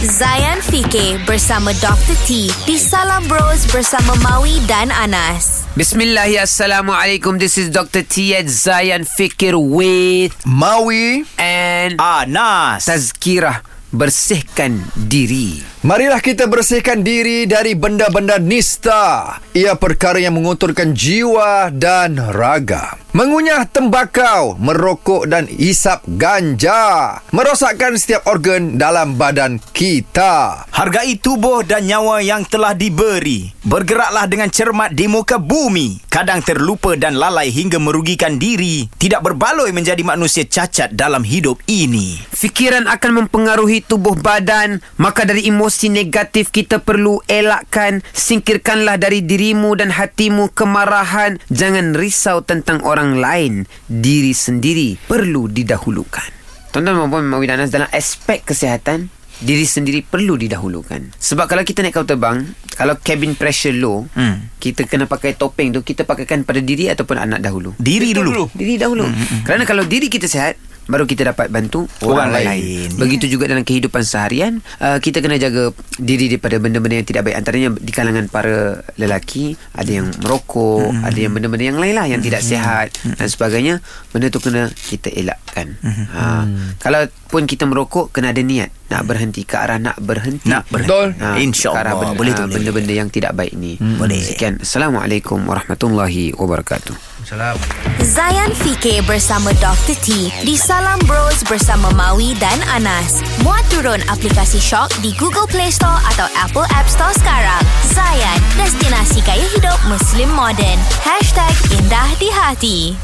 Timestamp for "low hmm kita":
63.72-64.84